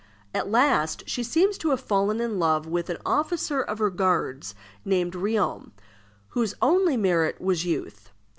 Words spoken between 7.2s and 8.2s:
was youth.